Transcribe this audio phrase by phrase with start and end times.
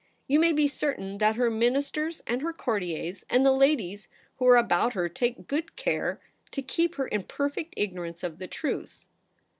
[0.27, 4.57] You may be certain that her Ministers, and her courtiers, and the ladies who are
[4.57, 6.19] about her, take good care
[6.53, 9.05] to keep her in perfect ignorance of the truth.